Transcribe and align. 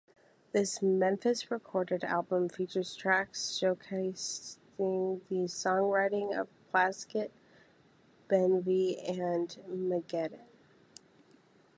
The 0.53 0.79
Memphis-recorded 0.81 2.03
album 2.03 2.49
features 2.49 2.95
tracks 2.95 3.51
showcasing 3.61 4.57
the 4.89 5.43
songwriting 5.45 6.35
of 6.35 6.49
Plaskett, 6.71 7.31
Benvie 8.27 8.97
and 9.07 9.47
McGettigan. 9.69 10.39